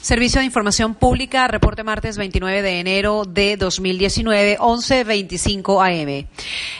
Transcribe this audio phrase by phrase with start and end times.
[0.00, 6.28] Servicio de Información Pública, reporte martes 29 de enero de 2019, 11.25 am.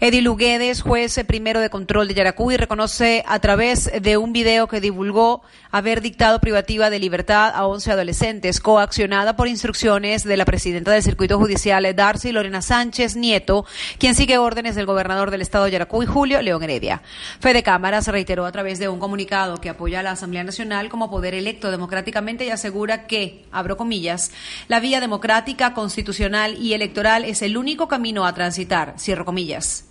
[0.00, 4.80] Edil Guedes, juez primero de control de Yaracuy, reconoce a través de un video que
[4.80, 10.90] divulgó haber dictado privativa de libertad a 11 adolescentes, coaccionada por instrucciones de la presidenta
[10.90, 13.64] del Circuito Judicial, Darcy Lorena Sánchez Nieto,
[13.98, 17.00] quien sigue órdenes del gobernador del estado de Yaracuy, Julio León Heredia.
[17.40, 20.88] Fede Cámara se reiteró a través de un comunicado que apoya a la Asamblea Nacional
[20.88, 24.32] como poder electo democráticamente y asegura que, abro comillas,
[24.68, 29.84] la vía democrática, constitucional y electoral es el único camino a transitar, cierro comillas.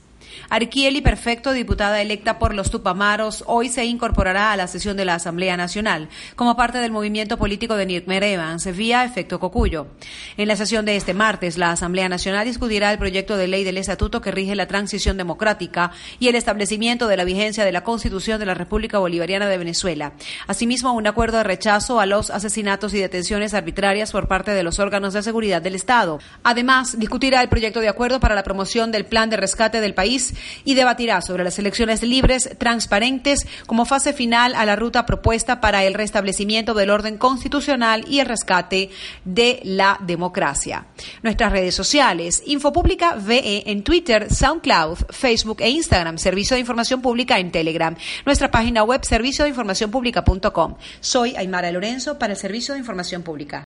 [0.49, 5.15] Arquieli Perfecto, diputada electa por los Tupamaros, hoy se incorporará a la sesión de la
[5.15, 9.87] Asamblea Nacional como parte del movimiento político de Nirmer Evans vía efecto Cocuyo.
[10.37, 13.77] En la sesión de este martes, la Asamblea Nacional discutirá el proyecto de ley del
[13.77, 18.39] estatuto que rige la transición democrática y el establecimiento de la vigencia de la Constitución
[18.39, 20.13] de la República Bolivariana de Venezuela.
[20.47, 24.79] Asimismo, un acuerdo de rechazo a los asesinatos y detenciones arbitrarias por parte de los
[24.79, 26.19] órganos de seguridad del Estado.
[26.43, 29.93] Además, discutirá el proyecto de acuerdo para la promoción del plan de rescate del
[30.63, 35.83] y debatirá sobre las elecciones libres, transparentes, como fase final a la ruta propuesta para
[35.83, 38.89] el restablecimiento del orden constitucional y el rescate
[39.25, 40.85] de la democracia.
[41.21, 47.39] Nuestras redes sociales, Infopública VE en Twitter, SoundCloud, Facebook e Instagram, Servicio de Información Pública
[47.39, 47.95] en Telegram.
[48.25, 50.75] Nuestra página web, servicio de información pública.com.
[50.99, 53.61] Soy Aymara Lorenzo para el Servicio de Información Pública.